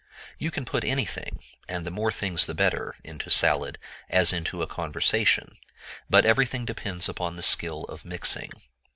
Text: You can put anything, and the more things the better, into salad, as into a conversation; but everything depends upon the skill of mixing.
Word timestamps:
You 0.39 0.49
can 0.49 0.65
put 0.65 0.83
anything, 0.83 1.43
and 1.69 1.85
the 1.85 1.91
more 1.91 2.11
things 2.11 2.47
the 2.47 2.55
better, 2.55 2.95
into 3.03 3.29
salad, 3.29 3.77
as 4.09 4.33
into 4.33 4.63
a 4.63 4.65
conversation; 4.67 5.59
but 6.09 6.25
everything 6.25 6.65
depends 6.65 7.07
upon 7.07 7.35
the 7.35 7.43
skill 7.43 7.83
of 7.83 8.03
mixing. 8.03 8.49